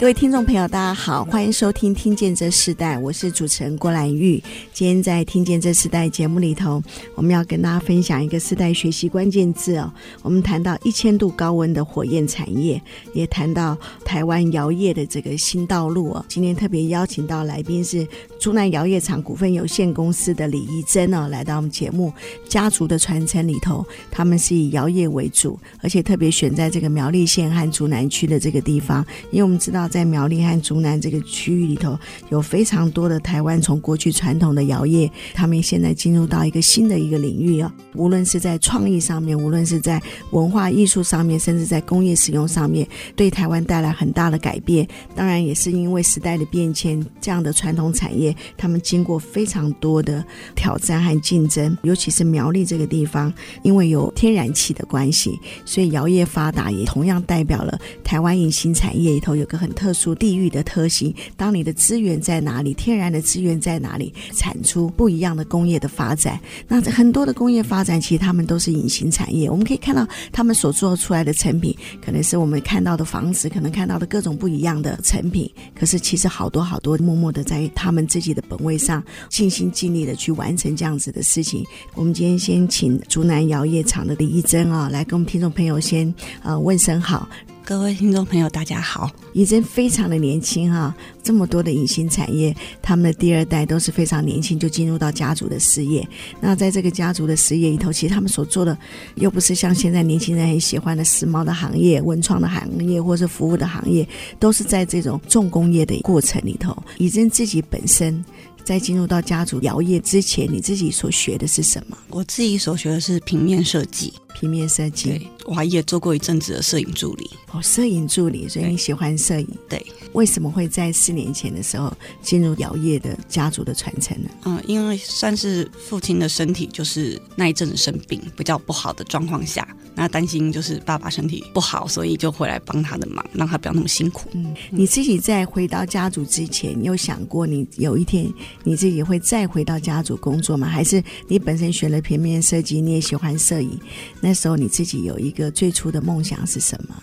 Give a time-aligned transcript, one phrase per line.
[0.00, 4.42] 各位听众朋友，大家好，欢迎收听《听见这世代》，我是主持人郭兰玉。
[4.72, 6.82] 今天在《听见这世代》节目里头，
[7.14, 9.92] 我们要跟大家分享一个世代学习关键字哦。
[10.22, 12.80] 我们谈到一千度高温的火焰产业，
[13.12, 16.24] 也谈到台湾窑业的这个新道路哦。
[16.28, 18.08] 今天特别邀请到来宾是
[18.40, 22.10] 竹南窑业厂股份有限公司的李怡珍哦，来到我们节目。
[22.48, 29.89] 家族的传承里头，他们是以窑业为主，而且特别选在这个苗栗县和竹南区的这个地方，因为我们知道。
[29.90, 31.98] 在苗栗和竹南这个区域里头，
[32.28, 37.74] 有非常多的台湾从过去传统的窑业，他们现在进入到一个新的一个领域啊。
[37.94, 44.86] 无论是在创意上面，无论是在文化艺术上面，甚至在工业使用上面，对台湾带来很大的改变。
[45.16, 51.76] 当然，也是因为时代的变迁，这样的传统产业，他们经过非常多的挑战和竞争。
[51.82, 53.32] 尤其是苗栗这个地方，
[53.64, 59.68] 因为有天然气的关系，所以窑业发达，也同样代表了台湾隐形产业里头有个很。
[59.80, 66.38] 特殊地域的特性，当你的资源在哪里，天然的资源在哪里，产出不一样的工业的发展。
[66.68, 69.48] 那很多的工业发展，其实他们都是隐形产业。
[69.48, 75.50] 我们可以看到他们所做出来的成品，可能是我们看到的房子，可能看到的各种不一样的成品。
[75.74, 81.64] 可是其实好多好多默默的在他们自己的本位上，尽心尽力的去完成这样子的事情。
[81.94, 87.26] 我们今天先请竹南窑业厂的李一珍啊，来跟我们听众朋友先呃问声好。
[87.70, 89.08] 各位听众朋友，大家好！
[89.32, 96.04] 怡珍非常的年轻哈，这么多的隐形产业，他们的第二代都是非常年轻就进入到家族的事业。
[96.40, 98.76] 那在这个家族的事业里头，其实他们所做的
[99.14, 104.04] 又不是像现在年轻人很喜欢的时髦的行业、文创的行业，或是服务的行业，
[104.40, 106.76] 都是在这种重工业的过程里头。
[106.98, 108.24] 怡珍自己本身。
[108.62, 111.96] 在进入到家族摇业之前，你自己所学的是什么？
[112.10, 114.12] 我自己所学的是平面设计。
[114.40, 117.30] 平面设计，对，我还也做过一阵子的摄影助理。
[117.52, 119.46] 哦，摄影助理，所以你喜欢摄影？
[119.68, 119.84] 对。
[120.12, 124.28] 为什么会在四年前的时候进入姚业的家族的传承呢？
[124.44, 134.28] 嗯，因为算是父亲的身体就是那一阵子生病比较不好的状况下，那担心就是爸爸身体不好，所以就回来帮他的忙，让他不要那么辛苦。
[134.32, 138.26] 嗯，你自己在回到家族之前，你有想过你有一天？
[138.64, 140.66] 你自己会再回到家族工作吗？
[140.66, 143.78] 还是你本身学了平面设计，你也喜欢摄影？
[144.20, 146.94] 那那时候你自己有一个最初的梦想是什么？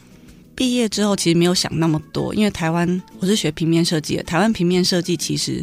[0.55, 5.61] 毕业之后其实没有想那么多，因为台湾我是学平面设计的，台湾平面设计其实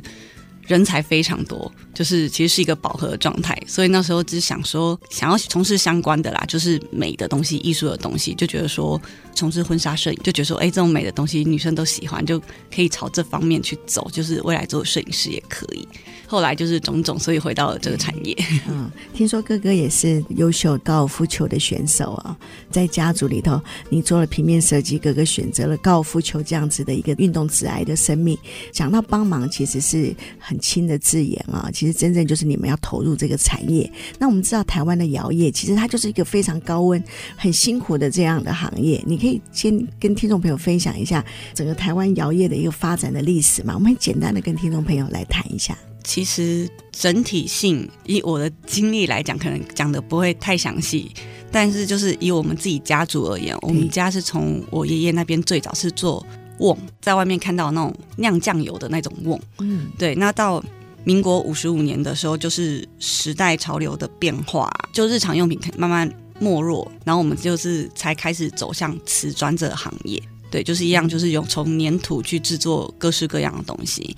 [0.67, 9.01] 人才非常多，就是其实是一个饱和的状态，所以那时候只想说想要从事相关的啦，就是美的东西、艺术的东西，就觉得说
[9.35, 12.39] 从事婚纱摄影，就觉得说哎，这种美的东西女生都喜欢，就
[12.75, 15.87] 可以朝这方面去走，就是未来做摄影师也可以。
[16.27, 18.37] 后来就是种种，所以回到了这个产业。
[18.67, 22.37] 嗯，听说哥哥也是优秀高尔夫球的选手啊，
[22.71, 28.37] 在家族里头，你做了平面设计，哥哥选择了高尔夫球这样子的一个运动致癌的生命。
[28.73, 33.91] 讲到帮忙，其实是很轻的字眼啊，实真正就是你们要投入这个产业。
[34.19, 37.03] 那我们知道台湾的摇业，其实它就是一个非常高温、
[37.37, 39.03] 很辛苦的这样的行业。
[39.07, 41.25] 你可以先跟听众朋友分享一下
[41.55, 43.75] 整个台湾摇业的一个发展的历史嘛？
[43.75, 45.77] 我们很简单的跟听众朋友来谈一下。
[46.03, 51.11] 其实整体性，以我的经历来讲，可能讲的不会太详细。
[51.51, 56.25] 但是就是以我们自己家族而言，我们家是从我爷爷那边最早是做
[56.59, 59.41] 瓮，在外面看到那种酿酱油的那种瓮。
[59.61, 60.15] 嗯，对。
[60.17, 60.63] 那到
[61.05, 66.11] 民国五十五年的时候，就是时代潮流的变化，就日常用品慢慢
[66.41, 70.21] 没落，然后我们就是才开始走向瓷砖这个行业。
[70.51, 74.17] 对，就是一样，就是用从粘土去制作各式各样的东西。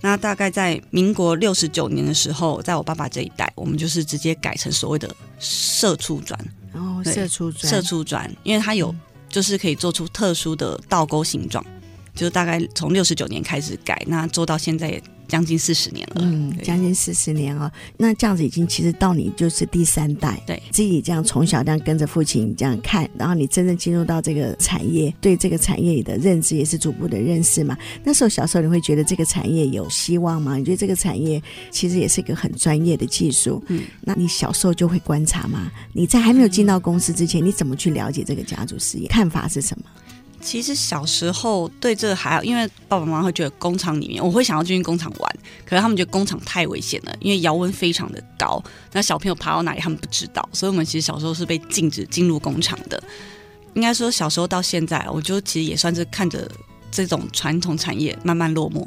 [0.00, 6.38] 那大概在民国六十九年的时候，在我爸爸这一代，我们就是直接改成所谓的射出砖。
[6.72, 8.94] 哦，射出砖，射出砖，因为它有
[9.28, 11.64] 就是可以做出特殊的倒钩形状，
[12.14, 15.02] 就是大概从六十九年开始改，那做到现在。
[15.28, 17.70] 将近四十年了，嗯，将近四十年哦。
[17.96, 27.76] 那这样子已经其实到你就是第三代，对，自己这样从小这样跟着父亲这样看，然后你真正进入到这个产业，对这个产业里的认知也是逐步的认识嘛。
[28.04, 30.56] 那时候小时候你会觉得这个产业有希望吗？
[30.56, 35.70] 你觉得这个产业其实也是一个很专业的技术，嗯，那你小时候就会观察吗？
[35.92, 39.08] 你在还没有进到公司之前，你怎么去了解这个家族事业？
[39.08, 39.84] 看法是什么？
[40.40, 48.62] 其实小时候对这个还好，因为爸爸妈妈会觉得工厂里面，我会想要进去工厂玩，可是他们觉得工厂太危险了，因为窑温非常的高，
[48.92, 53.02] 那小朋友爬到哪里他们不知道，所以我们其实小时候是被禁止进入工厂的。
[53.74, 56.50] 应该说小时候到现在，我就其实也算是看着
[56.90, 58.86] 这种传统产业慢慢落寞，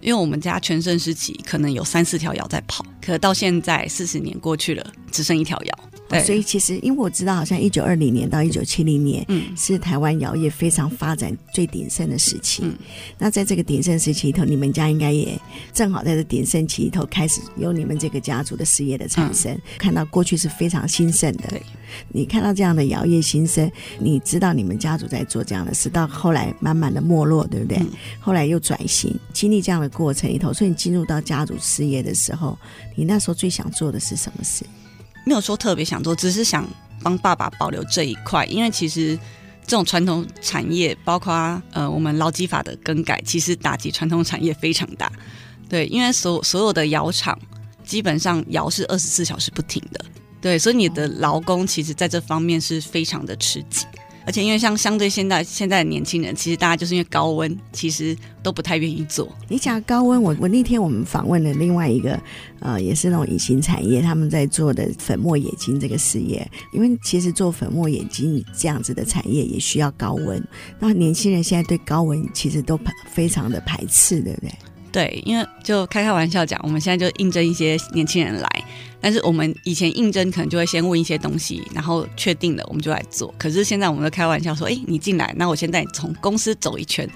[0.00, 5.78] 因为我们家全盛时期可能有三四条窑在跑，可到现在四十年过去了，只剩一条窑。
[6.06, 12.62] 对，所以其实，因为我知道，好像一九二零年到一九七零年，嗯，是台湾摇业非常发展最鼎盛的时期。
[12.62, 12.76] 嗯，
[13.18, 15.38] 那在这个鼎盛时期里头，你们家应该也
[15.72, 19.50] 正好在这鼎盛期里头开始有你们这个家族的事业的产生。
[19.52, 21.62] 嗯，看到过去是非常兴盛的，对，
[22.08, 27.78] 你看到这样的摇业兴盛，你知道你们家族在做这样的事，到后来慢慢的没落，对不对？
[27.78, 27.88] 嗯，
[28.20, 32.58] 后来又转型，经历这样的过程里头，所以你进入到家族事业的时候，
[32.94, 34.66] 你那时候最想做的是什么事？
[35.24, 36.68] 没有说特别想做，只是想
[37.02, 39.18] 帮爸爸保留这一块，因为其实
[39.66, 45.10] 这种传统产业，包括呃我们劳基法的更改，其实打击传统产业非常大。
[45.68, 47.38] 对，因为所 所有的窑厂
[47.84, 50.04] 基本上窑是二十四小时不停的，
[50.40, 53.86] 对，所以你的劳工其实在这方面是非常的吃紧。
[54.26, 59.30] 而且因为像相对现在现在的年轻人，其实大家就是因为高温，其实都不太愿意做。
[59.48, 62.18] 你讲高温，我我那天我们访问了另外一个，
[62.60, 66.50] 呃，也是那种隐形产业，他们在做的粉末冶金这个事业。
[66.72, 70.42] 因为其实做粉末冶金这样子的产业也需要高温，
[70.78, 72.78] 那年轻人现在对高温其实都
[73.12, 74.52] 非常的排斥，对不对？
[74.90, 78.64] 对，因为就开开玩笑讲，我们现在就应征一些年轻人来。
[79.04, 83.34] 但是我们以前应征可能就会先问一些东西，然后确定了我们就来做。
[83.38, 87.06] 可是现在我们都开玩笑说：“哎，你进来，那我先带你从公司走一圈。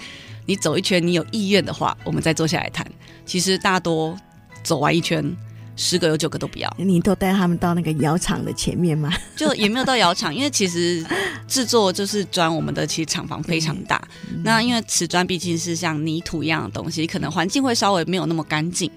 [0.44, 2.87] 你走一圈，你有意愿的话，我们再坐下来谈。”
[3.25, 4.14] 其实大多
[4.62, 5.35] 走完一圈，
[5.76, 6.70] 十个有九个都不要。
[6.76, 9.11] 你都带他们到那个窑厂的前面吗？
[9.34, 11.02] 就也没有到窑厂，因为其实
[11.46, 14.06] 制作就是砖，我们的其实厂房非常大。
[14.44, 18.91] 那因为瓷砖毕竟是像泥土一样的东西，可能环境会稍微没有那么干净。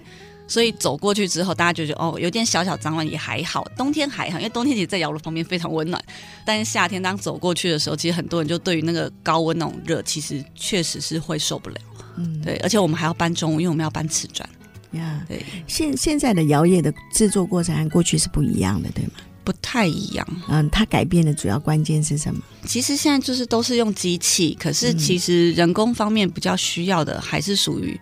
[0.47, 3.65] 所以走过去之后，大家就觉得哦，有点小小脏乱也还好。
[3.77, 6.03] 冬天还好，因为冬天其实，在窑炉旁边非常温暖。
[6.45, 11.77] 但是夏天当走过去的时候，其实很多人就对于那个高温那种热，其实确实是会受不了。
[12.17, 12.57] 嗯，对。
[12.57, 14.47] 而且我们还要搬重物，因为我们要搬瓷砖。
[14.91, 15.41] 呀，对。
[15.67, 19.11] 现现在的窑业的制作过程和过去是不一样的，对吗？
[19.45, 20.27] 不太一样。
[20.49, 22.41] 嗯，它改变的主要关键是什么？
[22.65, 27.97] 其实现在就是都是用机器，可是其实人工方面比较需要的还是属于。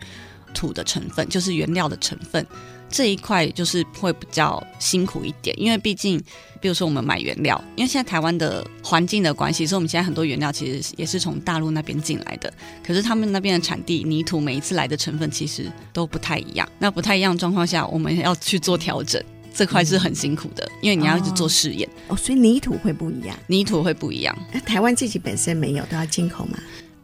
[0.53, 2.45] 土的成分就是原料的成分，
[2.89, 6.21] 这一块就是会比较辛苦一点，因为毕竟，
[6.59, 12.51] 比如说我们买原料，因为现在台湾的环境的关系，所以我们现在很多原料其实也是从大陆那边进来的。
[12.85, 19.23] 可是他们那边的产地泥土每一次来的成分其实都不太一样，那不太一样的状况下，我们要去做调整，
[19.53, 21.87] 这块是很辛苦的，因为你要一直做试验。
[22.07, 24.35] 哦，所以泥土会不一样，泥土会不一样。
[24.51, 26.57] 那台湾自己本身没有，都要进口吗？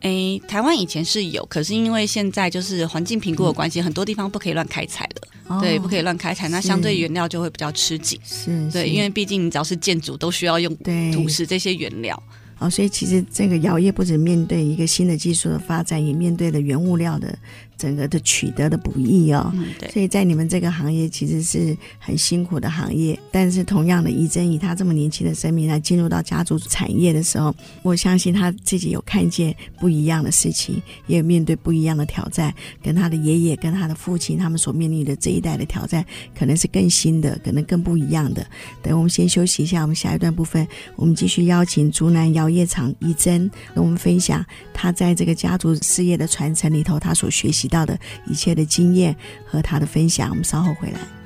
[0.06, 5.28] 诶，台湾以前是有，可是因为现在就是环境评估的关系，嗯、很多地方不可以乱开采了。
[5.48, 8.20] 哦、对，不可以乱开采，那相对原料就会比较吃紧。
[8.24, 10.76] 是，对，因为毕竟你只要是建筑，都需要用
[11.12, 12.22] 土石这些原料。
[12.60, 17.38] 哦，所以其实这个窑业不止面对一个新的技术的发展，也面对了原物料的。
[17.78, 23.20] 整个的取得的不易哦，嗯、对，所以在你们这个行业其实是很辛苦的行业。
[23.32, 32.54] 但是同样的，怡珍以他这么年轻的生命来进入到家族产业的时候，我相信他自己有看见不一样的事情，也有面对不一样的挑战。
[32.82, 36.06] 跟他的爷爷、跟他的父亲他们所面临的这一代的挑战，
[36.38, 38.46] 可能是更新的，可能更不一样的。
[38.82, 40.66] 等我们先休息一下，我们下一段部分，
[40.96, 47.65] 我们继续邀请竹南摇业场怡珍跟我们分享他在这个家族事业的传承里头，他所学习。
[47.66, 51.25] 提到的一切的经验和他的分享，我们稍后回来。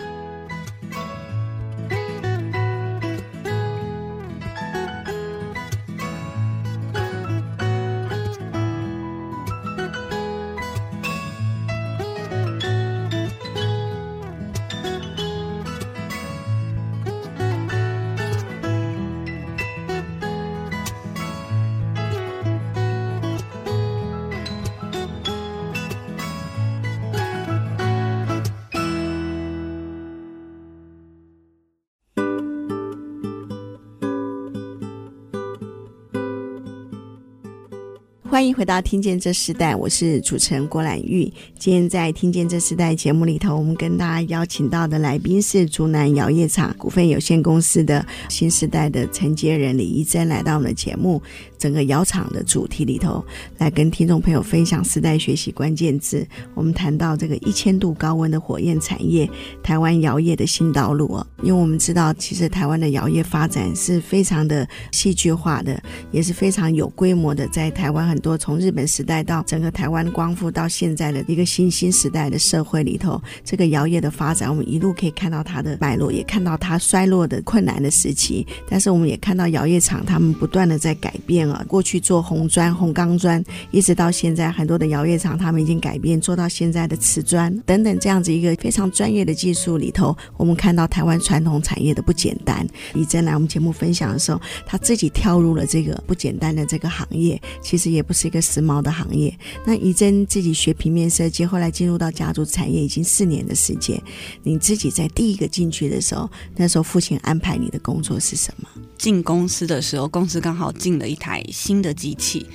[38.30, 41.24] 欢迎回到《听见这时代》，我是主持人郭兰玉。
[41.58, 51.20] 今天在《听见这时代》节目里头，我们跟大家邀请到的来宾是竹南窑业厂股份有限公司的新时代的承接人李怡珍，来到我们的节目。
[51.58, 53.22] 整个窑厂的主题里头，
[53.58, 56.26] 来跟听众朋友分享时代学习关键字。
[56.54, 59.30] 我们谈到这个一千度高温的火焰产业，
[59.62, 61.28] 台湾窑业的新道路哦。
[61.42, 65.82] 因为我们知道，其实台湾的窑业发展是非常的戏剧化的，
[66.12, 78.46] 也是非常有规模的，在台湾很多从日本时代到整个台湾光复到现在的一个新兴时代的社会里头，这个窑业的发展，我们一路可以看到它的脉络，也看到它衰落的困难的时期。
[78.68, 92.68] 但是我们也看到窑业厂他们不断的在改变啊，过去做红砖、红钢砖，一直到现在很多的窑业厂他们已经改变，做到现在的瓷砖等等这样子一个非常专业的技术里头，我们看到台湾传统产业的不简单。
[92.94, 99.32] 李珍来我们节目分享的时候，他自己跳入了这个不简单的这个行业，其实也不是一个时髦的行业。
[99.68, 104.02] 那怡珍自己学平面设计，后来进入到家族产业已经四年的时间。
[104.42, 108.68] 你自己在第一个进去的时候，那时候父亲安排你的工作是什么？
[108.98, 112.48] 进公司的时候，公司刚好进了一台新的机器，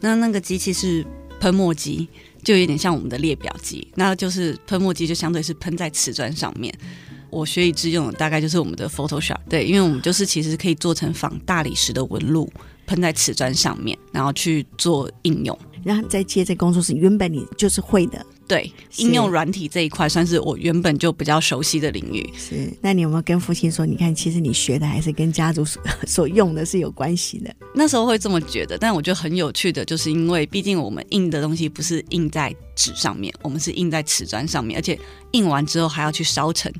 [0.00, 1.06] 那那个机器是
[1.38, 2.08] 喷墨机，
[2.42, 6.72] 就有点像我们的列表机，那就是喷墨机就相对是喷在瓷砖上面。
[7.32, 12.48] 我学以致用的大概就是我们的 Photoshop，对，因为我们就是其实可以做成仿大理石的纹路，
[12.86, 15.58] 喷在瓷砖上面，然后去做应用。
[15.82, 22.32] 然后再接这工作室原本你就是会的，对，应用软体这一块算是我原本就比较熟悉的领域。
[22.36, 23.84] 是，那你有没有跟父亲说？
[23.84, 27.52] 你看，其实你学的还是跟家族所所用的是有关系的。
[27.74, 34.96] 那时候会这么觉得，但我觉得很有趣的，就是因为毕竟我们印的东西不是印在纸上面，我们是印在瓷砖上面，而且
[35.32, 36.72] 印完之后还要去烧成。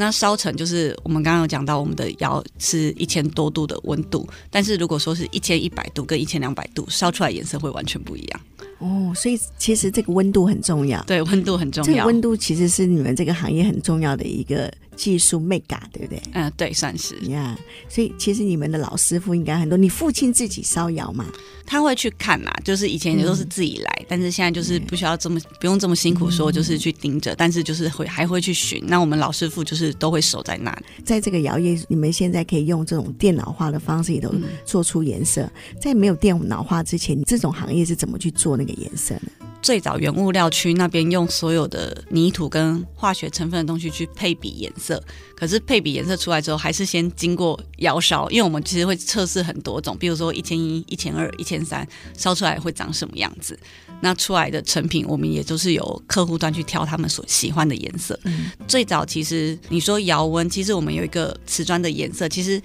[0.00, 8.40] 那烧成就是我们刚刚有讲到，我们的窑是一千多度的温度，但是如果说是一千一百度跟一千两百度，烧出来颜色会完全不一样。
[8.80, 11.02] 哦，所以其实这个温度很重要。
[11.04, 11.86] 对，温度很重要。
[11.90, 16.20] 这个温度其实是你们这个行业很重要的一个技术 mega，对不对？
[16.32, 17.14] 嗯，对，算是。
[17.26, 19.76] 呀，yeah, 所以其实你们的老师傅应该很多。
[19.76, 21.26] 你父亲自己烧窑嘛？
[21.66, 28.82] 他会去看啦，就是以前也都是自己来，嗯、但是现在就是不需要这么、嗯、不用这么辛苦说，就是去盯着，嗯、但是就是会还会去寻。
[28.88, 30.84] 那我们老师傅就是都会守在那里。
[31.04, 34.34] 在这个窑业，你们现在可以用这种电脑化的方式里头
[34.64, 35.42] 做出颜色。
[35.42, 39.30] 嗯、在没有电脑化之前，你这种行业是怎么去做那个颜色呢？
[39.62, 45.02] 最早原物料区那边用所有的泥土跟化学成分的东西去配比颜色，
[45.36, 51.86] 可是配比颜色出来之后，还是先经过窑烧，因为我们其实会测试很多种，比如说一千一、一千二、一千三，
[52.16, 53.58] 烧出来会长什么样子。
[54.00, 58.18] 那出来的成品，我们也就是由客户端去挑他们所喜欢的颜色。
[58.24, 62.60] 嗯、最早其实你说窑温，其实我们有一个瓷砖的颜色，其实。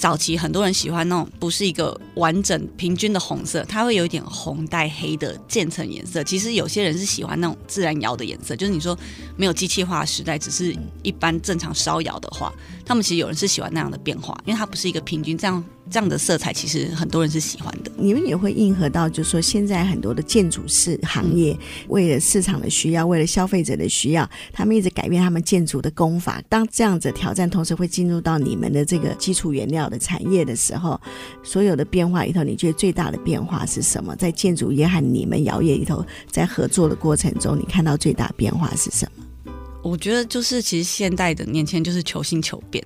[0.00, 6.24] 早期很多人喜欢那种不是一个完整平均的红色，它会有一点红带黑的渐层颜色。
[6.24, 8.98] 其实有些人是喜欢那种自然窑的颜色，就是你说
[9.36, 12.50] 没有机器化的时代，只是一般正常烧窑的话，
[12.82, 15.62] 他们其实有人是喜欢那样的变化，因为它不是一个平均这样。
[15.90, 17.90] 这样的色彩其实很多人是喜欢的。
[17.96, 26.40] 你们也会应和到，就是说现在很多的建筑师行业，为了市场的需要，为了消费者的需要，他们一直改变他们建筑的工法。
[26.48, 30.98] 当这样子挑战同时会进入到你们的这个基础原料的产业的时候，
[31.42, 34.14] 所有的变化里头，你觉得最大的变化是什么？
[34.14, 39.52] 在建筑业和你们摇业里头，在合作的过程中，你看到最大变化是什么？
[39.82, 42.84] 我觉得就是其实现代的年轻人就是求新求变，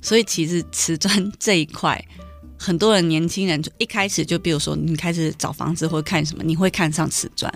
[0.00, 2.02] 所以其实瓷砖这一块。
[2.66, 7.52] 很多人年轻人就一开始就，比如说你开始找房子或看什么，你会看上瓷砖，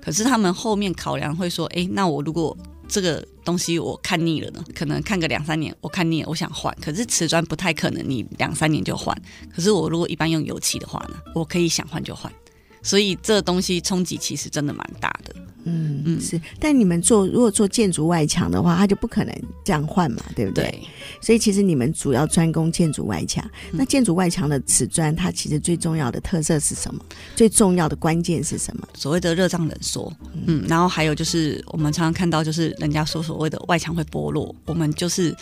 [0.00, 2.56] 可是他们后面考量会说，哎，那我如果
[2.88, 4.64] 这个东西我看腻了呢？
[4.74, 6.74] 可能看个两三年，我看腻了，我想换。
[6.80, 9.14] 可是瓷砖不太可能，你两三年就换。
[9.54, 12.32] 可是我如果一般用油漆的话呢，我可以想换就换。
[12.82, 15.34] 所以这东西冲击其实真的蛮大的。
[15.64, 20.64] 嗯嗯是，但你们做如果做建筑外墙的话，它就不可能这样换嘛，对不对？
[20.64, 20.82] 对。
[21.20, 23.44] 所以其实你们主要专攻建筑外墙。
[23.72, 27.04] 嗯、那建筑外墙的瓷砖，它其实最重要的特色是什么？
[27.34, 28.88] 最重要的关键是什么？
[28.94, 30.12] 所谓的热胀冷缩。
[30.46, 35.34] 嗯，然后还有就是我们常常看到，就是人家说所谓的外墙会剥落，我们就是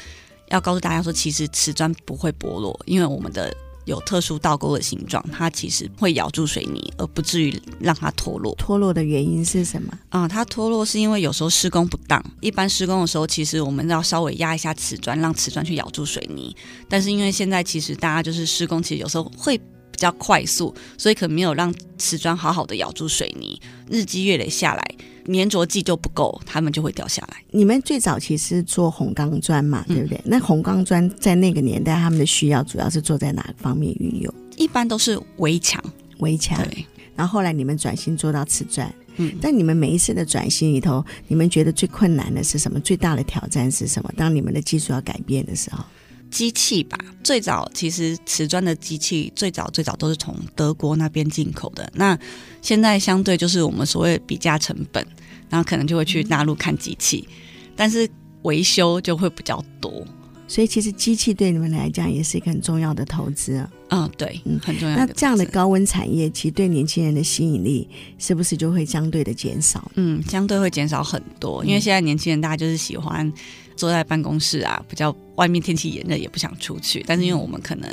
[0.50, 3.54] 要告诉大家说，其实瓷砖不会剥落，因为我们的。
[3.84, 8.54] 有特殊倒钩的形状，它其实会咬住水泥，而不至于让它脱落。
[8.56, 9.92] 脱落的原因是什么？
[10.08, 12.22] 啊、嗯，它脱落是因为有时候施工不当。
[12.40, 16.54] 一般施工的时候，其实我们要稍微压一下瓷砖，让瓷砖去咬住水泥。
[16.88, 23.60] 但是因为现在其实大家就是施工，其实有时候会比较快速，所以可能没有让瓷砖好好的咬住水泥。
[23.88, 24.94] 日积月累下来。
[25.26, 27.36] 粘着剂就不够，它们就会掉下来。
[27.50, 30.18] 你们最早其实做红钢砖嘛，对不对？
[30.18, 34.34] 嗯、那红钢砖在那个年代，他们的需要主要是做在哪个方面运用？
[34.56, 35.82] 一般都是围墙，
[36.18, 36.58] 围墙。
[36.64, 36.84] 对。
[37.14, 39.32] 然后后来你们转型做到瓷砖，嗯。
[39.40, 42.80] 但你们每一次的转型里头，你们觉得最困难的是什么？
[42.80, 44.12] 最大的挑战是什么？
[44.16, 45.84] 当你们的技术要改变的时候，
[46.32, 46.98] 机器吧。
[47.22, 51.88] 最早其实瓷砖的机器最早最早都是从德国那边进口的。
[51.94, 52.18] 那
[52.60, 55.06] 现在相对就是我们所谓比价成本，
[55.48, 57.28] 然后可能就会去大陆看机器，
[57.76, 58.08] 但是
[58.42, 60.04] 维修就会比较多。
[60.48, 63.70] 所以其实机器对你们来讲也是一个很重要的投资啊。
[63.88, 64.96] 嗯，对，嗯，很重要。
[64.96, 69.90] 那这样的高温产业，其实对年轻人的吸引力是不是就会相对的减少？
[69.94, 73.32] 嗯，相对会减少很多，因为现在年轻人大家就是喜欢
[73.76, 77.88] 坐在办公室啊，比较外面天气炎热也不想出去，但是因为我们可能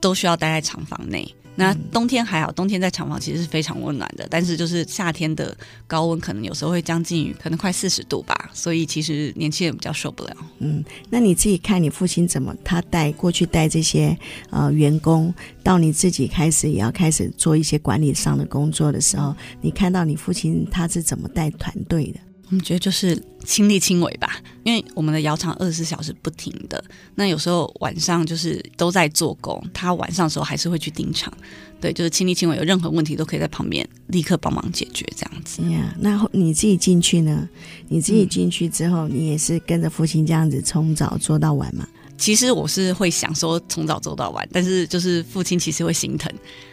[0.00, 1.34] 都需要待在厂房内。
[1.58, 10.36] 那冬天还好，冬天在厂房其实是非常温暖的，但是就是夏天的高温可能有时候会将近于可能快四十度吧，所以其实年轻人比较受不了。
[10.58, 14.14] 嗯，那你自己看你父亲怎么他带过去带这些
[14.50, 15.32] 呃员工，
[15.62, 22.20] 到你自己开始也要开始做一些管理上的工作的时候，你看到你父亲他是怎么带团队的？
[22.48, 26.82] 我们觉得就是亲力亲为吧，因为我们的窑厂二十四小时不停的，
[27.16, 31.32] 那有时候晚上就是都在做工，他晚上的时候还是会去盯厂，
[31.80, 35.60] 对，就是亲力亲为，有任何问题都可以在旁边立刻帮忙解决这样子。
[35.98, 37.48] 那你自己进去呢？
[37.88, 41.86] 你自己进去之后，你也是跟着父亲这样子从早做到晚吗？
[42.18, 46.32] 其实我是会想说从早做到晚，但是就是父亲其实会心疼。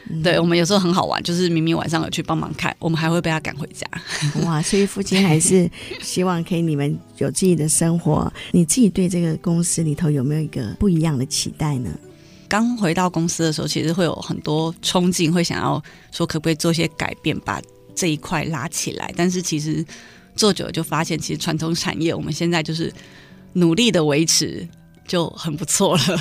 [0.09, 3.85] 嗯、对我们有时候很好玩，就是明明晚上有去帮忙看，我们还会被他赶回家。
[4.45, 5.69] 哇，所以父亲还是
[6.01, 8.31] 希望可以你们有自己的生活。
[8.51, 11.89] 你自己对这个公司里头有没有一个不一样的期待呢？
[12.47, 15.81] 刚回到公司的时候，其实会有很多冲劲，会想要
[16.11, 17.61] 说可不可以做一些改变，把
[17.93, 19.13] 这一块拉起来。
[19.17, 19.83] 但是其实
[20.35, 22.93] 做久了就发现，其实传统产业我们现在就是
[23.53, 24.65] 努力的维持。
[25.07, 26.19] 就很不错了。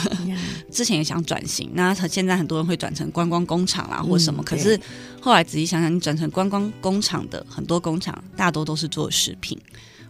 [0.70, 4.42] 之前也想转型，那现在很多人会转成观光工厂啦，或什么。
[4.42, 4.78] 嗯、可是
[5.20, 9.58] 后来仔细想想，你转成观光工厂的很多工厂，大多都是做食品，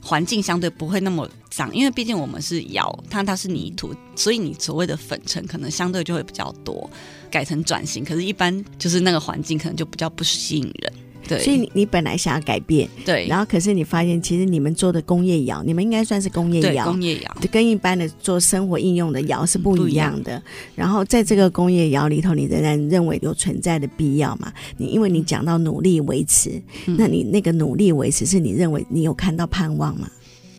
[0.02, 6.88] 环境相对不会那么脏，因为毕竟我们是窑，它它是泥土，所以你所谓的粉尘可能相对就会比较多。
[7.30, 10.92] 改成转型，可是一般就是那个环境可能就比较不吸引人。
[11.36, 20.42] 对，所以你你本来想要改变，对，然后可是你发现，其实你们做的工业窑，你们应该算是工业窑，工业窑，跟一般的做生活应用的窑是不一样的。
[20.74, 24.52] 然后在这个工业窑里头，你仍然认为有存在的必要嘛？
[24.76, 26.50] 你因为你讲到努力维持，
[26.86, 30.10] 嗯，那你那个努力维持，是你认为你有看到盼望吗？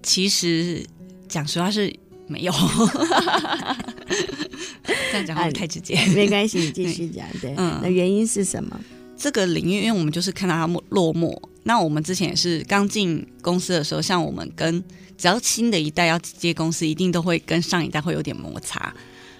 [0.01, 0.83] 其实
[1.27, 1.93] 讲实话是
[2.27, 2.51] 没有，
[5.11, 7.25] 这样讲话太直接，啊，没关系，你继续讲。
[7.41, 8.79] 对，嗯，那原因是什么？
[9.23, 11.33] 这个领域，因为我们就是看到它落寞。
[11.63, 14.83] 那我们之前也是刚进公司的时候，像我们跟
[15.17, 18.93] 只要新的一代要接公司，一定都会跟上一代会有点摩擦。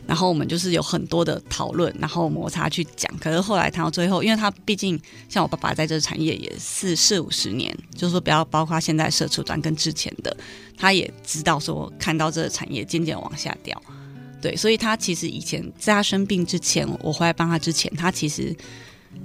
[0.08, 3.13] 然后我们就是有很多的讨论，然后摩擦去讲。
[3.19, 10.34] 可是后来谈到最后，因为他毕竟像我爸爸在这个产业也是四五十年，就是说不要包括现在社畜端跟之前的，
[10.78, 13.78] 他也知道说看到这个产业渐渐往下掉。
[14.41, 18.56] 对，所以他其实以前在他生病之前，我回来帮他之前，他其实。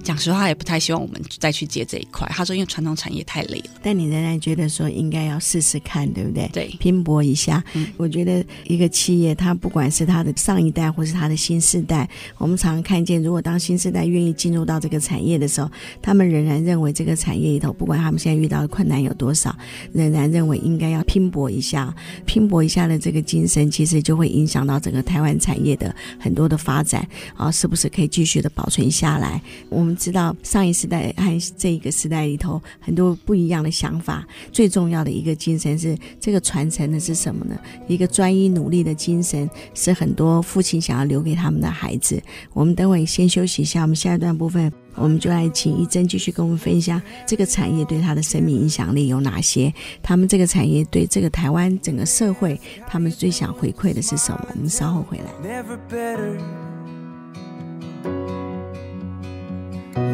[0.03, 2.27] 讲实话，也不太希望我们再去接这一块。
[2.31, 3.71] 他说，因为传统产业太累了。
[3.83, 6.49] 但你仍然觉得说应该要试试看，对不对？
[6.53, 7.63] 对，拼搏一下。
[7.75, 15.71] 嗯，我觉得一个企业，它不管是它的上一代，或是它的新世代，我们常常看见，如果当新世代愿意进入到这个产业的时候，
[16.01, 19.55] 他们仍然认为这个产业里头，不管他们现在遇到的困难有多少，
[19.93, 21.95] 仍然认为应该要拼搏一下。
[22.25, 29.43] 拼搏一下的这个精神，其实就会影响到整个台湾产业的很多的发展啊，是不是可以继续的保存下来？
[29.79, 37.57] 我们知道上一时代和这一个时代里头很多不一样的想法，最重要的一个精神是这个传承的是什么呢？
[37.87, 42.21] 一个专一努力的精神是很多父亲想要留给他们的孩子。
[42.53, 49.73] 我们等会先休息一下，我们下一段部分我们就来请一珍继续跟我们分享这个产业对他的生命影响力有哪些？
[50.03, 54.49] 他们这个产业对这个台湾整个社会，他们最想回馈的是什么？
[54.57, 55.25] 我们稍后回来。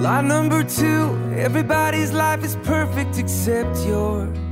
[0.03, 4.44] Line number two, everybody's life is perfect except yours.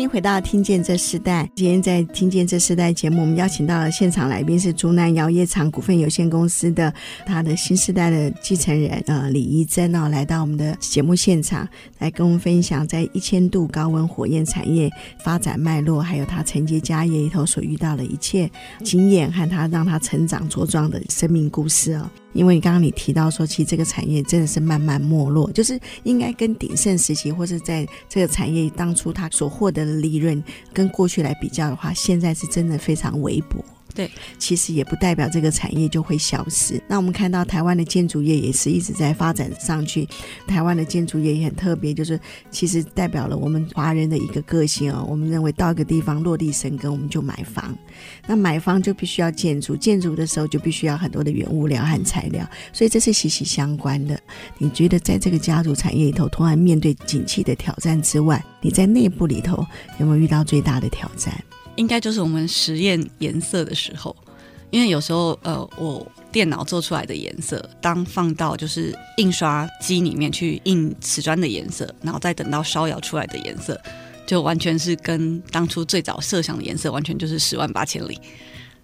[0.00, 1.44] 欢迎回到《听见这世代》。
[1.54, 6.90] 今天在《听见这世代》节目，我们邀请到了现场来宾是竹南窑业厂股份有限公司的
[7.26, 14.90] 他的新世代的继承人呃李怡珍哦，来到我们的节目现场，来跟我们分享在一千度高温火焰产业
[15.22, 18.50] 发展脉络，还有他承接家业里头所遇到的一切
[18.82, 22.10] 经验和他让他成长茁壮的生命故事哦。
[22.32, 33.64] 因为刚刚你提到说，其实这个产业真的是慢慢没落，就是应该跟鼎盛时期，或是在这个产业当初它所获得的利润，跟过去来比较的话，现在是真的非常微薄。
[34.00, 36.82] 对，其实也不代表这个产业就会消失。
[36.88, 40.08] 那我们看到台湾的建筑业也是一直在发展上去，
[40.46, 42.18] 台湾的建筑业也很特别，就是
[42.50, 45.04] 其实代表了我们华人的一个个性哦。
[45.06, 47.76] 我们认为到一个地方落地生根，我们就买房。
[48.26, 54.18] 那买房就必须要建筑，建筑的时候就必须要很多的原物料和材料，所以这是息息相关的。
[54.56, 59.62] 你觉得在这个家族产业里头，突然面对景气的挑战之外，你在内部里头
[59.98, 61.34] 有没有遇到最大的挑战？
[61.80, 64.14] 应该就是我们实验颜色的时候，
[64.70, 73.80] 因为有时候呃，我电脑做出来的颜色，当放到就是印刷机里面去印瓷砖的颜色，然后再等到烧窑出来的颜色，
[74.26, 78.20] 就完全是跟当初最早设想的颜色完全就是十万八千里。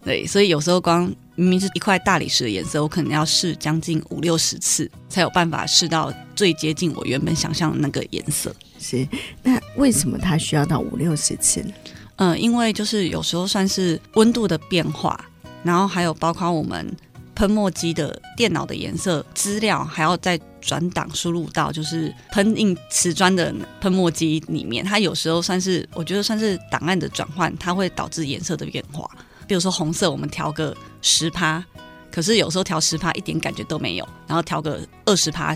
[0.02, 1.04] 对，所以有时候光
[1.34, 8.54] 明明是一块大理石的颜色，我可能要试将近五六十次，才有办法试到最接近我原本想象的那个颜色。
[8.78, 9.06] 是，
[9.42, 11.72] 那为什么它需要到五六十次呢？
[12.16, 15.18] 嗯、因为就是有时候算是温度的变化，
[15.62, 16.96] 然后还有包括我们
[17.34, 24.84] 喷墨机的电脑的颜色资料，还要再转档输入到就是喷印瓷砖的喷墨机里面。
[24.84, 29.08] 它有时候算是我觉得算是档案的转换，它会导致颜色的变化。
[29.46, 31.62] 比如说红色，我们调个十趴，
[32.10, 35.54] 可是有时候调十趴一点感觉都没有，然后调个二十趴。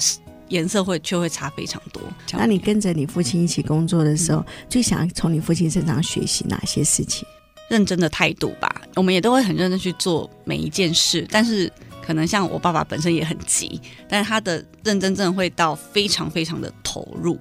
[0.50, 2.02] 颜色会却会差非常多。
[2.32, 7.26] 那你跟着你父亲一起工作的时候，嗯、最想从你父亲身上学习哪些事情？
[7.68, 8.82] 认真的态度吧。
[8.96, 11.72] 我们也都会很认真去做每一件事，但是
[12.04, 17.38] 可能像我爸爸本身也很急，但是他的认真真的会到非常非常的投入。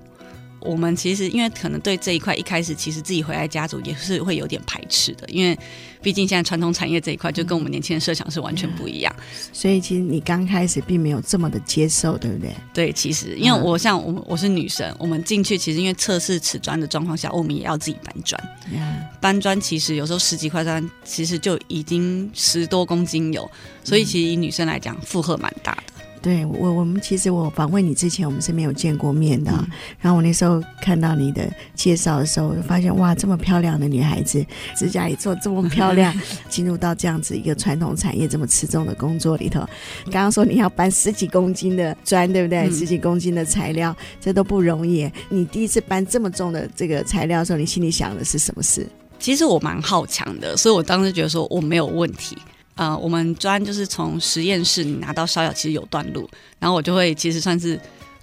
[0.60, 5.58] 我们其实因为可能对这一块一开始其实自己回来家族也是会有点排斥的，因为
[6.02, 12.54] 毕竟现在传统产业这一块就跟我们年轻人设想是完全不一样，嗯，所以其实你刚开始并没有这么的接受，对不对？
[12.74, 18.42] 对，其实因为我像我我是女生，我们进去其实因为测试瓷砖的状况下，我们也要自己搬砖，
[18.72, 23.50] 嗯，搬砖其实有时候十几块砖其实就已经十多公斤有，
[23.84, 25.99] 所以其实以女生来讲负荷蛮大的。
[26.22, 29.52] 对我，我们其实我访问你之前，我们是没有见过面的。
[29.52, 29.68] 嗯、
[30.00, 36.14] 然后我那时候看到你的介绍的时候，我就发现哇，这么漂亮的女孩子，指甲也做这么漂亮，
[36.50, 39.62] 进入到这样子一个传统产业这么吃重的工作里头。
[40.06, 42.60] 刚刚说你要搬十几公斤的砖，对不对？
[42.68, 45.10] 嗯、十几公斤的材料，这都不容易。
[45.30, 48.86] 你第一次搬这么重的这个材料的时候，你心里想的是什么事？
[49.20, 52.38] 其实我蛮好强的，所以我当时觉得说我没有问题。
[52.80, 57.78] 呃，我们专就是从实验室拿到烧药，其实有段路，然后我就会其实算是。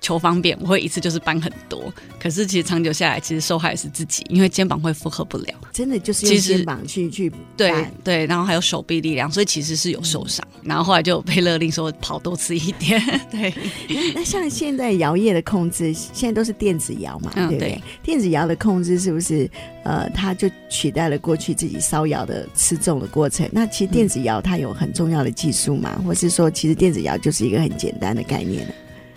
[0.06, 5.52] 求方便，我会一次就是搬很多，可是其实长久下来，其实受害的是自己，因为肩膀会负荷不了。
[5.72, 10.46] 真的就是用肩膀去去对对，然后还有手臂力量，所以其实是有受伤。
[10.62, 13.02] 嗯、然后后来就有被勒令说跑多次一点。
[13.32, 13.52] 对，
[14.14, 17.70] 那像现在摇曳的控制，现在都是电子摇嘛，嗯、对不对？
[17.70, 19.50] 对电子摇的控制是不是
[19.82, 23.48] 呃，它就取代了过去自己烧窑的吃重的过程？
[23.50, 28.72] 那其实电子摇它有很重要的技术嘛，嗯、或是说其实电子摇就是一个很简单的概念呢？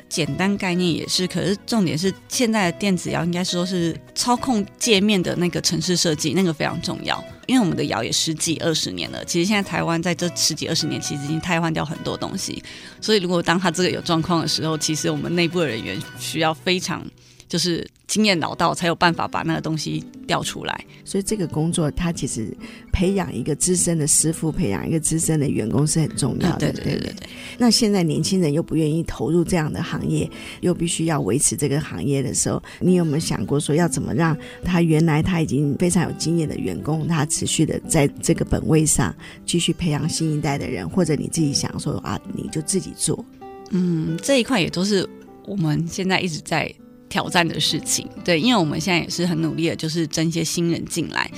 [0.10, 7.24] 简单概念也是，可是重点是现在的电子摇应该说是操控界面的那个城市设计，那个非常重要。
[7.46, 12.62] 因为我们的摇也十几二十年了，其实现在台湾在这十几二十年其实已经汰换掉很多东西，
[13.00, 17.06] 所以如果当它这个有状况的时候，其实我们内部的人员需要非常。
[17.50, 20.86] 就是经验老道，才有办法把那个东西调出来。
[21.04, 22.56] 所以这个工作，它其实
[22.92, 26.70] 培养一个资深的师傅，培养一个资深的员工是很重要的。
[26.70, 27.30] 嗯、对对对对，对。
[27.58, 30.30] 那现在年轻人又不愿意投入这样的行业，
[30.62, 39.12] 又必须要维持这个行业的时候，你有没有想过说要怎么让他原来他已经非常有经验的员工，他持续的在这个本位上
[39.44, 43.26] 继续培养新一代的人，或者你自己想说啊，你就自己做。
[43.72, 45.10] 嗯，这一块也都是
[45.48, 46.72] 我们现在一直在。
[47.10, 51.30] 挑战的事情，对，因为我们现在也是很努力的，就是争一些新人进来，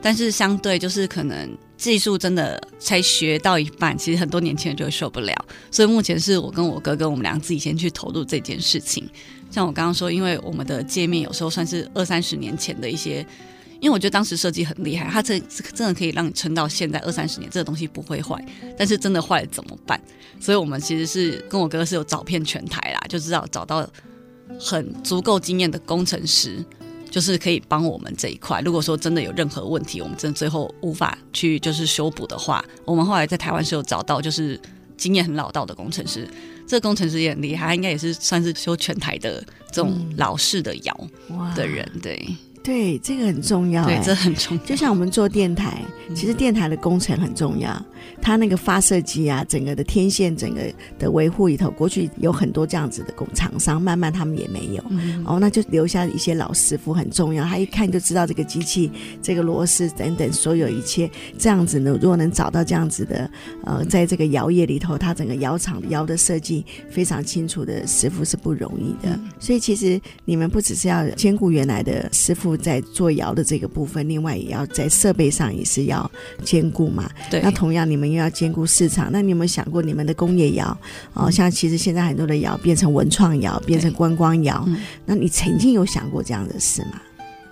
[0.00, 5.34] 但是相对就是可能技术真的才学到一半，其实很多年轻人就会受不了，
[5.70, 9.08] 所以目前是我跟我哥跟，我们俩自己先去投入这件事情。
[9.50, 13.26] 像我刚刚说，因为我们的界面有时候算是 二三十年前的一些，
[13.80, 15.40] 因为我觉得当时设计很厉害，它这
[15.74, 18.40] 真的可以让你撑到现在二三十年，这个东西不会坏，
[18.78, 20.00] 但是真的坏了怎么办？
[20.38, 23.90] 所以我们其实是跟我哥哥是有找遍全台啦，就知道找到。
[24.58, 26.64] 很足够经验的工程师，
[27.10, 28.60] 就是可以帮我们这一块。
[28.60, 34.60] 如果说真的有任何问题，我们真的最后无法去就是修补的话，我们后来在台湾是有找到就是
[34.96, 36.28] 经验很老道的工程师。
[36.66, 41.08] 这个工程师也很厉害，他应该也是算是修全台的这种老式的窑
[41.56, 41.90] 的人。
[42.00, 43.84] 对，对，这个很重要。
[43.84, 44.64] 对，这很重要。
[44.64, 45.82] 就像我们做电台，
[46.14, 47.84] 其实电台的工程很重要。
[48.22, 50.60] 它那个发射机啊，整个的天线，整个
[50.98, 54.84] 的维护里头，过去有很多这样子的工厂商，慢慢他们也没有。
[54.90, 57.44] 嗯、哦，那就留下一些老师傅很重要。
[57.44, 61.10] 他一看就知道这个机器、这个螺丝等等所有一切。
[61.38, 63.30] 这样子呢，如果能找到这样子的，
[63.64, 69.14] 呃，在这个窑业里头，他整个窑厂窑的设计非常清楚的师傅是不容易的。
[69.14, 76.08] 嗯、所以其实你们不只是要兼顾原来的师傅在做窑的这个部分，另外也要在设备上也是要
[76.44, 77.10] 兼顾嘛。
[77.30, 77.40] 对。
[77.40, 78.09] 那同样你们。
[78.12, 80.76] 又要兼顾市场，那你有没有想过你们的工业窑？
[81.14, 84.62] 哦，像其实现在很多的窑变成文创窑，变成观光窑。
[84.66, 87.00] 嗯、那你曾经有想过这样的事吗？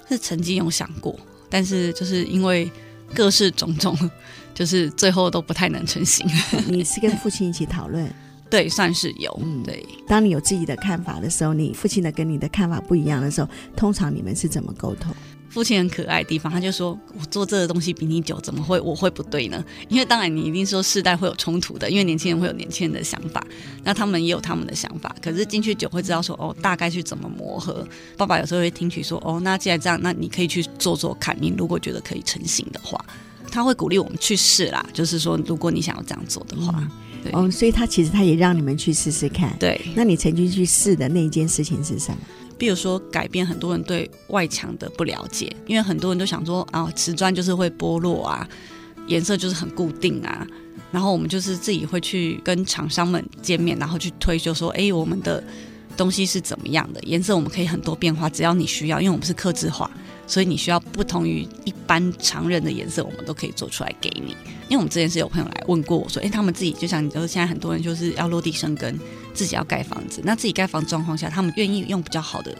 [0.08, 1.18] 是曾经有想过，
[1.50, 2.70] 但是就是因为
[3.14, 3.96] 各式种种，
[4.54, 6.26] 就是最后都不太能成型。
[6.66, 8.08] 你是跟父亲一起讨论？
[8.50, 9.38] 对，算是有。
[9.42, 9.84] 嗯，对。
[10.06, 15.14] 当你有自己的看法的时候，你父亲的跟你的看法不一样的时候，通常你们是怎么沟通？
[15.50, 19.64] 父亲很可爱的地方，他就说：“我做这个东西比你久，怎么会我会不对呢？
[19.88, 23.44] 因为当然你一定说世代会有冲突的，因为年轻人会有年轻人的想法，
[23.82, 25.14] 那他们也有他们的想法。
[25.22, 27.86] 可是进去久会知道说，哦，大概去怎么磨合。
[28.16, 31.36] 爸爸有时候会听取说，哦，那既然这样，那你可以去做做看。
[31.40, 33.02] 你如果觉得可以成型的话，
[33.50, 34.84] 他会鼓励我们去试啦。
[34.92, 36.90] 就是说，如果你想要这样做的话，嗯、
[37.24, 39.56] 对哦，所以他其实他也让你们去试试看。
[39.58, 42.18] 对，那你曾经去试的那一件事情是什么？”
[42.58, 48.46] 比如说，改变很多人对外墙的不了解，因为很多人都想说啊，瓷砖就是会剥落啊，
[49.06, 50.46] 颜色就是很固定啊，
[50.90, 55.42] 然后我们就是自己会去跟厂商们见面，然后去推，就说，哎，我们的
[55.98, 59.90] 东西是怎么样的颜色，我们可以很多变化，只要你需要，因为我们是刻制化，
[60.26, 64.30] 所以你需要不同于一般常人的颜色，我们都可以做出来给你。
[64.68, 68.98] 因为我们之前是有朋友来问过我说，哎，他们自己就像你说，现在很多人就是要落地生根。
[69.34, 72.52] 自己要盖房子，那自己盖房状况下，他们愿意用比较好的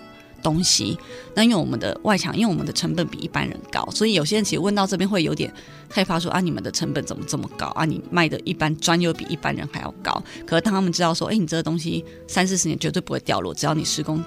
[0.48, 0.96] 东西。
[1.34, 5.52] 那因为我们的外墙，因为我们的成本比一般人高，所以有些人其实问到这边会有点
[5.90, 7.84] 害怕说，说啊，你们的成本怎么这么高啊？
[7.84, 10.22] 你卖的一般砖又比一般人还要高。
[10.46, 14.24] 可是当他们知道说，哎，你这个东西三四十年绝对不会掉落，只要你施工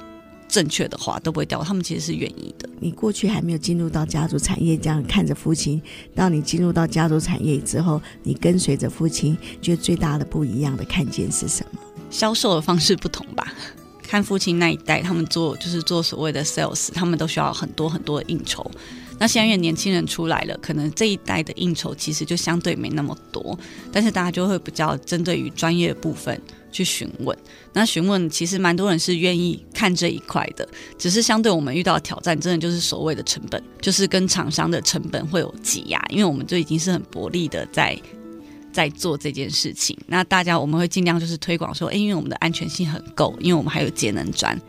[0.47, 1.65] 正确的话，都不会掉落。
[1.65, 2.69] 他们其实是愿意的。
[2.79, 5.81] 你过去还没有进入到家族产业，这样看着父亲，
[6.13, 11.79] 当你进入到家族产业之后，你跟随着父亲，觉得最大的不一样的看见是什么？
[12.09, 13.53] 销售的方式不同吧，
[14.11, 18.69] 看父亲那一代，他们做就是做所谓的 sales，他们都需要很多很多的应酬。
[19.17, 23.57] 那现在因为年轻人出来了，可能这一代的应酬其实就相对没那么多，
[23.89, 26.37] 但是大家就会比较针对于专业部分
[26.73, 27.37] 去询问。
[27.71, 37.97] 那询问其实蛮多人是愿意看这一块的，只是相对我们遇到挑战，真的就是所谓的成本，就是跟厂商的成本会有挤压，因为我们就已经是很薄利的在。
[38.71, 44.59] 在做这件事情，那大家我们会尽量就是推广说，哎，因为我们的安全性很够，因为我们还有节能砖。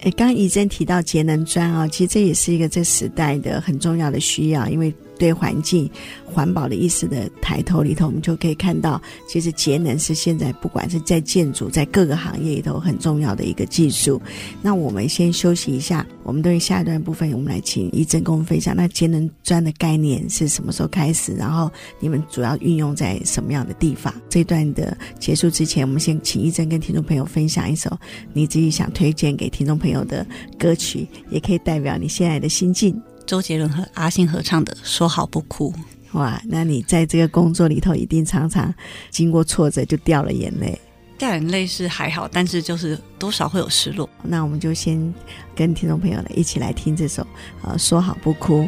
[0.00, 4.92] 哎，刚刚怡珍提到节能砖啊，其实这也是一个这时代的很重要的需要，因为。
[5.18, 5.88] 对环境
[6.24, 14.20] 环保的意识的抬头里头，我们就可以看到，其实节能是现在不管是在建筑，在各个行业里头很重要的一个技术。
[14.60, 21.34] 那我们先休息一下，我们对下一段部分，我们来请怡珍跟我们分享，那节能砖的概念是什么时候开始？
[21.34, 21.70] 然后
[22.00, 24.12] 你们主要运用在什么样的地方？
[24.28, 27.90] 这段的结束之前，我们先请怡珍跟听众朋友分享一首
[28.32, 30.26] 你自己想推荐给听众朋友的
[30.58, 33.00] 歌曲，也可以代表你现在的心境。
[33.26, 35.72] 周杰伦和阿信合唱的《说好不哭》。
[36.18, 38.72] 哇，那你在这个工作里头一定常常
[39.10, 40.78] 经过挫折就掉了眼泪。
[41.16, 44.08] 掉眼泪是还好，但是就是多少会有失落。
[44.22, 45.14] 那我们就先
[45.54, 47.26] 跟听众朋友来一起来听这首
[47.62, 48.62] 呃《说好不哭》。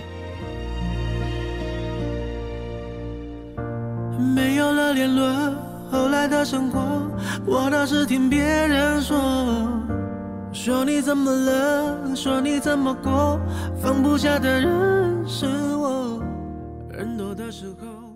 [4.34, 5.54] 没有了联络，
[5.90, 6.80] 后来的生活，
[7.44, 9.14] 我倒是听别人说。
[10.54, 12.14] 说你怎么了？
[12.14, 13.40] 说你怎么过？
[13.82, 16.22] 放不下的人是我。
[16.90, 18.13] 人多的时候。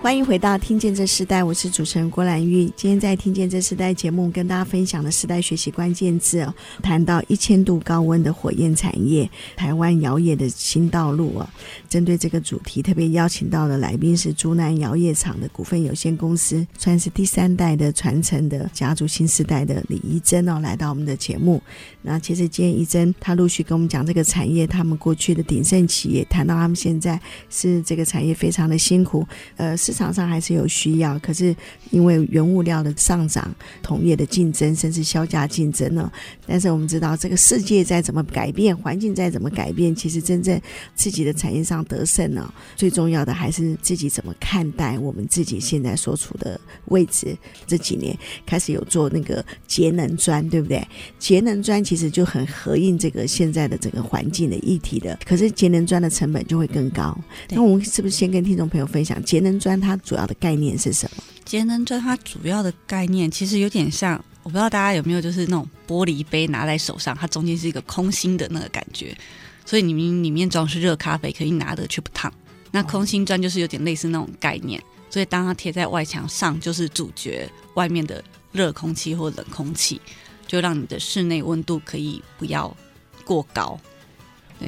[0.00, 2.64] 欢迎回到《听见这时代》，我是主持人郭兰玉。
[2.76, 11.50] 今天在《听见这时代》节目，跟大家分享的时代学习关键字哦，谈到一千度高温的火焰产业，台湾摇曳的新道路啊。
[11.88, 21.60] 针对这个主题，特别邀请到的来宾是竹南摇业厂的股份有限公司，算是第三代的传承的家族新时代的李怡珍哦，来到我们的节目。
[22.00, 29.76] 那其实今天怡珍她陆续跟我们讲这个产业，他们过去的鼎盛企业谈到他们现在是这个产业非常的辛苦，呃。
[29.88, 31.56] 市场上还是有需要，可是
[31.88, 33.50] 因为原物料的上涨、
[33.82, 36.12] 同业的竞争，甚至销价竞争呢。
[36.46, 40.60] 但是我们知道，这个世界再怎么改变，环境再怎么改变，其实真正
[40.94, 47.34] 自己的产业上得胜呢，最重要的还是自己怎么看待我们自己现在所处的位置。
[47.66, 50.86] 这几年开始有做那个节能砖，对不对？
[51.18, 55.18] 节能砖其实就很合应这个现在的整个环境的议题的。
[55.24, 57.18] 可是节能砖的成本就会更高。
[57.48, 61.22] 那我们是不是先跟听众朋友分享节能砖它主要的概念是什么？
[61.44, 69.16] 节能砖它主要的概念其实有点像，我不知道大家有没有就是那种玻璃杯拿在手上，它中间是一个空心的那个感觉，
[69.64, 72.32] 所以你们里面装是热咖啡，可以拿得却不烫。
[72.70, 79.98] 那空心砖就是有点类似那种概念，所以当它贴在外墙上，就是阻绝外面的热空气或冷空气，
[80.46, 82.76] 就让你的室内温度可以不要
[83.24, 83.80] 过高。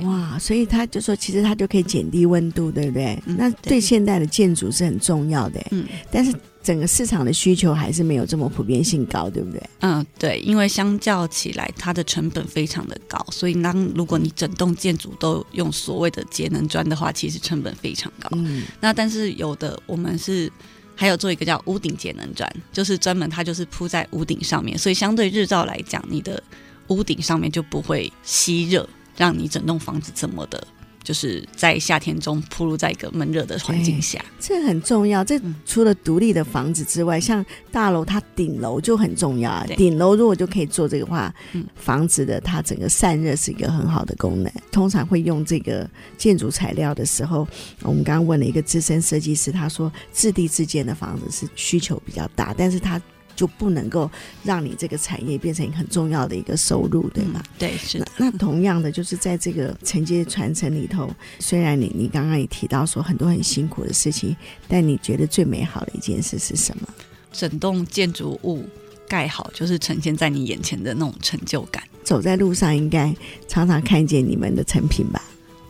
[0.03, 3.21] 哇，所以他就说，其实它就可以减低温度，对不对？
[3.27, 5.61] 嗯、那对现代的建筑是很重要的。
[5.71, 9.63] 嗯，但是整个市场的需求还是没有这么普遍性高，对不对？
[9.81, 18.29] 嗯，对，因为相较起来，它的成本非常的高，所以当如果你整栋建筑都用所谓的节能砖的话，其实成本非常高。
[18.33, 20.51] 嗯，那但是有的我们是
[20.95, 26.41] 还有做一个叫屋顶节能砖，就是专门它就是铺在屋顶上面，所以相对日照来讲，你的
[26.89, 28.89] 屋顶上面就不会吸热。
[29.21, 30.67] 让你整栋房子这么的，
[31.03, 35.23] 就是在夏天中铺露在一个闷热的环境下，这很重要。
[35.23, 39.67] 这除了独立的房子之外，嗯、像大楼，它顶楼就很重要啊。
[39.77, 44.51] 顶楼如果就可以做这个话，嗯、房子的它整个散热是一个很好的功能。
[44.73, 47.47] 通常会用这个建筑材料的时候，
[47.83, 52.99] 我们刚刚问了一个资深设计师，他说，自地自建的房子是需求比较大，但是他。
[53.41, 54.11] 就不能够
[54.45, 57.43] 让你这个产业变成一个很重要的一个收入，对吗？
[57.43, 58.07] 嗯、对，是的。
[58.19, 64.37] 那，那同样的，就是在这个承接传承里头，虽然你你刚刚也提到说很多很辛苦的事情，
[64.69, 66.89] 但你觉得最美好的一件事是什么？
[67.33, 68.63] 整栋建筑物
[69.09, 71.83] 盖好，就是呈现在你眼前的那种成就感。
[72.05, 73.17] 走在路上，应该
[73.49, 75.23] 常常看见你们的成品吧？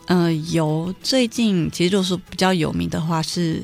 [0.07, 0.93] 嗯、呃，有。
[1.01, 3.63] 最近其实就是比较有名的话是。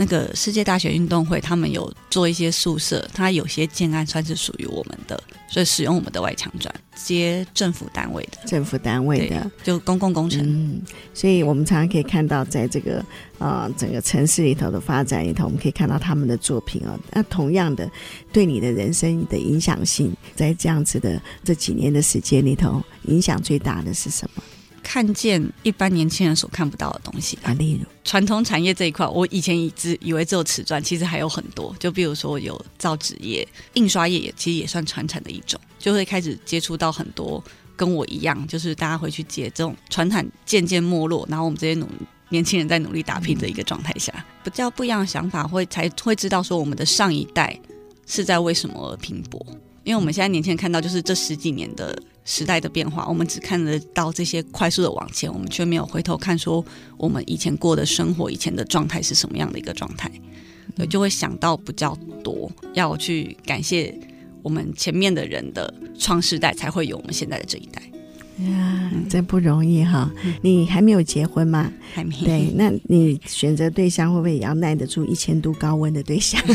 [0.00, 10.40] 那个世界大学运动会，他们有做一些宿舍，它有些建案算是属于我们的，所以使用我们的外墙砖，接政府单位的，政府单位的，就公共工程。
[10.42, 10.80] 嗯，
[11.12, 13.04] 所以我们常常可以看到，在这个
[13.38, 16.98] 呃整个城市里头的发展里头，我们可以看到他们的作品哦。
[17.12, 17.86] 那同样的，
[18.32, 24.42] 对你的人生的影响性，在这样子的这几年的时间里头，影响最大的是什么？
[24.92, 31.72] 看见一般年轻人所看不到的东西啊，例如传统产业这一块，我以前一直以为只有瓷砖，其实还有很多。
[31.78, 37.40] 就比如说有造纸业、印刷业，也其实也算传产的一种，就会开始接触到很多
[37.76, 41.88] 跟我一样，就是大家会去接这种传产渐渐没落，然后我们这些努
[42.28, 47.56] 年轻人在努力打拼的一个状态下，比较不一样的想法，会才会知道说我们的上一代
[48.08, 49.40] 是在为什么而拼搏。
[49.84, 56.64] 因为我们现在年轻人看到就是这十几年的时代的变化，我们只看得到这些快速的往前，我们却没有回头看说
[56.96, 60.10] 我们以前过的生活，以前的状态是什么样的一个状态，
[60.76, 63.94] 对，就会想到比较多，要去感谢
[64.42, 67.82] 我们前面的人的创世代，才会有我们现在的这一代。
[68.48, 70.10] 呀，真不容易哈！
[70.42, 71.70] 你还没有结婚吗？
[71.94, 72.14] 还没。
[72.24, 76.40] 对，那你选择对象会不会也要耐得住一千度高温的对象？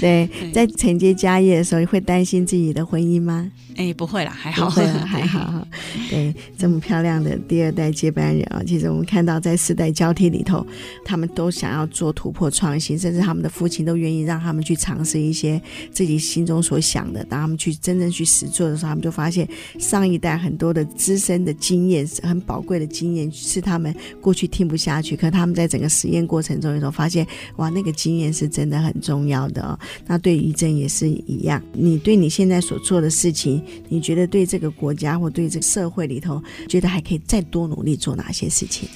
[0.00, 3.50] 对，在承接家业的时候，你会担心自己的婚姻吗？
[3.76, 5.66] 哎，不会啦，还好，会 还好。
[6.10, 10.66] 对，这么漂亮的第二代接班人啊，其实我们看到在世代交替里头，
[11.04, 17.24] 他们都想要做突破创新，甚至他们的父亲都愿意让他们去尝试一些自己心中所想的。
[17.24, 19.48] 当他们去真正去实做的时候，他们就发现
[19.78, 25.16] 上一代很多的资深的经验，很宝贵的经验，是他们过去听不下去。
[25.16, 29.78] 可他们在整个实验过程中，有时候发现，哇，那个经验是真的很重要的哦。
[30.06, 33.62] 那对于仪征也是一样，你对你现在所做的事情。
[33.88, 38.88] 你觉得对这个国家或对这个社会里头，觉得还可以再多努力做哪些事情？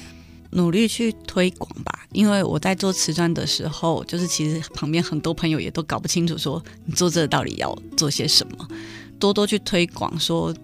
[0.51, 8.69] 努力去推广吧，因为我在做瓷砖的时候，就是其实旁边很多朋友也都搞不清楚，说你做这到底要做些什么。
[9.19, 10.55] 多多去推广，说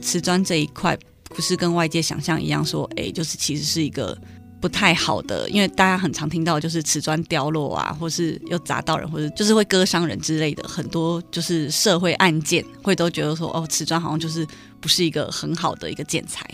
[0.00, 4.16] 瓷砖这一块不是跟外界想象一样，说哎，就是其实是一个。
[4.60, 14.44] 不太好的，因为大家很常听到就是瓷砖掉落啊，或是又砸到人，或者就是会割伤人之类的，很多就是社会案件会都觉得说哦，瓷砖好像就是
[14.80, 16.44] 不是一个很好的一个建材，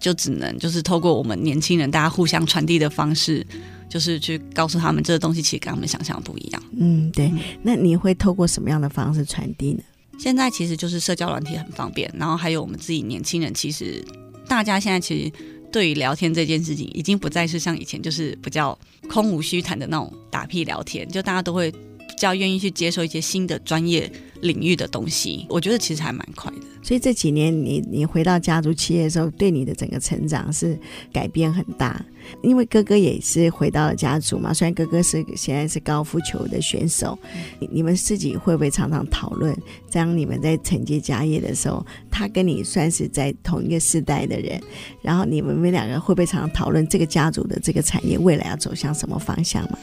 [0.00, 3.46] 就只能就是透过我们年轻人大家互相传递的方式，
[3.90, 6.62] 就是去告诉他们这个东西其实跟他们想象不一样。
[6.78, 7.30] 嗯，对。
[7.60, 9.82] 那你会透过什么样的方式传递呢？
[10.20, 14.04] 现在其实就是社交软体很方便，然后还有我们自己年轻人，其实
[14.46, 15.32] 大家现在其实。
[15.72, 18.76] 对于聊天这件事情，已经不再是像以前就是比较
[19.08, 21.72] 空无虚谈的那种打屁聊天，就大家都会
[22.10, 24.10] 比较愿意去接受一些新的专业
[24.42, 25.46] 领域的东西。
[25.48, 26.58] 我觉得其实还蛮快的。
[26.82, 30.78] 所以这几年你你回到家族企业的时候，对你的整个成长是
[31.12, 32.04] 改变很大。
[32.42, 37.18] 因为哥哥也是回到了家族嘛，虽然哥哥是现在是高尔夫球的选手，
[37.58, 39.56] 你你们自己会不会常常讨论，
[39.90, 44.60] 这样你们在承接家业的时候，他跟你算是在同一个世代的人，
[45.02, 49.78] 然后你们们两个会不会常常讨论这个家族的这个产业未来要走向什么方向嘛？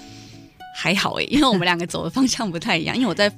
[0.80, 3.32] 还好诶， 因为我们两个走的方向不太一样，因为我在。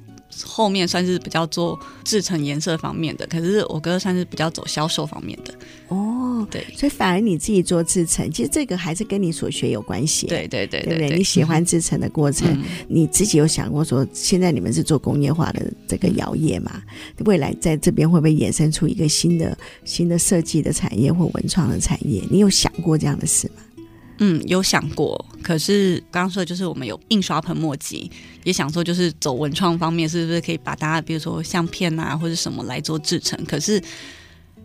[0.44, 5.52] 后面算是比较做制成颜色方面的，可是我哥算是比较走销售方面的。
[5.88, 10.28] 哦，对，所以反而你自己做制成，其实这个还是跟你所学有关系。
[10.28, 11.10] 对对对，对？
[11.18, 16.80] 你喜欢制成的过程，嗯、你自己有想过说，现在你们是做工业化的这个窑业嘛？
[17.24, 22.22] 未来在这边会不会衍生出一个新的新的设计的产业或文创的产业？
[22.30, 23.64] 你有想过这样的事吗？
[24.22, 28.10] 嗯，有想过，可是刚刚说的就是我们有印刷喷墨机，
[28.44, 33.42] 也想说就是走文创方面，是不是可以把大家比如说相片啊或者什么来做制成？
[33.46, 33.82] 可是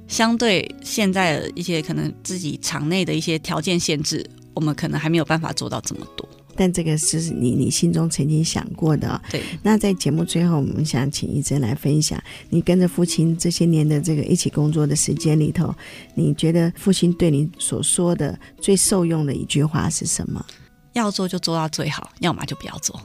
[0.10, 6.28] 相对现在的一些可能自己场内的一些条件限制，我们可能还没有办法做到这么多。
[6.56, 9.22] 但这个是你你心中曾经想过的。
[9.32, 9.42] 对。
[9.62, 15.74] 那在节目最后，我们想请一珍来分享，你跟着父亲这些年的这个一起工作的时间里头，
[16.14, 20.46] 你觉得父亲对你所说的最受用的一句话是什么？
[20.94, 22.98] 要做就做到最好，要么就不要做。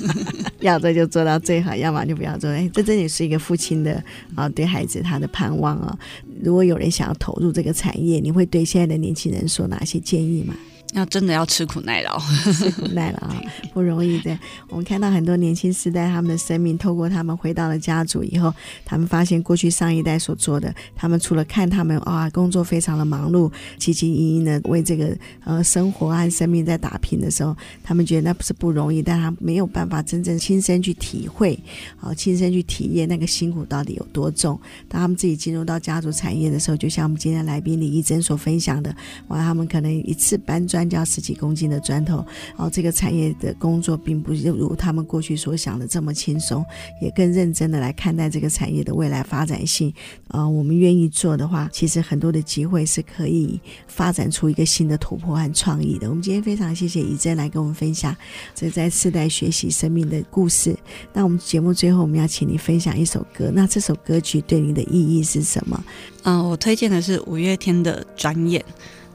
[0.60, 2.48] 要做就做到最好，要么就不要做。
[2.48, 4.02] 哎，这真的是一个父亲的
[4.34, 5.98] 啊，对孩子他的盼望啊。
[6.42, 10.54] 如果有人想要投入这个产业，你会对现在的年轻人说哪些建议吗？
[10.94, 12.18] 要真的要吃苦耐劳，
[12.52, 13.36] 吃苦耐劳 啊，
[13.74, 14.36] 不容易的。
[14.68, 18.52] 我们看到很多年轻时代，他们的生命透过他们回到了家族以后，
[18.86, 25.14] 他们发现过去上一代所做的，他们除了看他们啊工作非常的忙碌，兢兢营营的为这个
[25.44, 31.58] 呃生活和生命在打拼的时候，他们觉得那不是不容易，但他没有办法真正亲身去体会，
[32.00, 34.58] 啊，亲身去体验那个辛苦到底有多重。
[34.88, 38.94] 当他们自己进入到家族产业的时候，就像我们今天来宾李义珍所分享的，
[39.28, 40.77] 哇，他们可能一次搬砖。
[40.78, 42.24] 砖加十几公斤的砖头，
[42.56, 46.64] 哦，这个产业的工作并不如他们过去所想的这么轻松，
[47.02, 49.92] 也更认真的来看待这个产业的未来发展性。
[50.28, 56.08] 啊、呃，我们愿意做的话，其实很多的机会是可以发展出一个新的突破和创意的。
[56.08, 58.14] 我们今天非常谢谢怡珍来跟我们分享
[58.54, 60.76] 这在世代学习生命的故事。
[61.12, 65.84] 那我们节目最后我们要请你分享一首歌，那这首歌曲对你的意义是什么？
[66.22, 68.60] 嗯、我推荐的是五月天的《转眼》。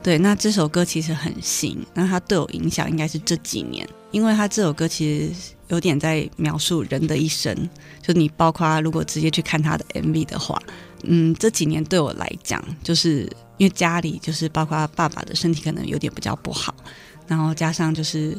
[0.03, 7.69] 对，那这首歌其实很新，那它对我影响应该是这几年，因为它这首歌其实有点在描述人的一生，
[8.01, 10.61] 就你包括如果直接去看他的 MV 的话，
[11.03, 13.21] 嗯，这几年对我来讲，就是
[13.57, 16.75] 因为家里就是包括爸爸的身体可能有点比较不好，
[17.25, 18.37] 然后加上就是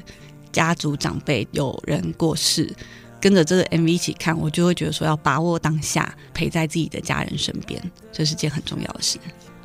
[0.52, 2.70] 家族长辈有人过世，
[3.18, 9.18] 跟着这个 MV 一起看，我就会觉得说要把握当下，陪在自己的家人身边，这是件很重要的事。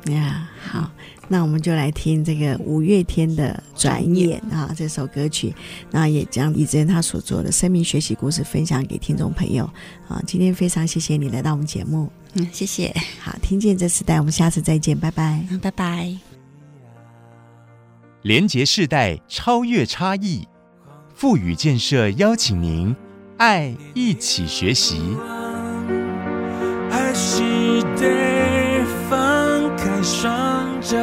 [0.06, 0.90] 呀、yeah，好，
[1.32, 5.54] 那我们就来听这个五月天的转眼啊这首歌曲。
[5.92, 9.64] 那也将李珍他所做的生命学习故事分享给听众朋友。
[10.08, 12.10] 啊今天非常谢谢你来到我们节目。
[12.34, 12.92] 嗯谢谢。
[13.20, 15.46] 好听见这时代我们下次再见拜拜。
[15.52, 16.12] 嗯拜拜。
[18.22, 20.46] 连接世代超越差异
[21.14, 22.94] 赋予建设邀请您
[23.38, 25.00] 爱一起学习。
[26.90, 30.28] 还是得放开手
[30.90, 30.98] 着，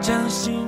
[0.00, 0.61] 将心。